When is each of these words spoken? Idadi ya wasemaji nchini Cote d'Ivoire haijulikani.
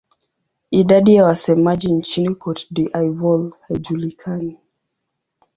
Idadi 0.71 1.15
ya 1.15 1.23
wasemaji 1.25 1.91
nchini 1.93 2.35
Cote 2.35 2.67
d'Ivoire 2.71 3.53
haijulikani. 3.67 4.57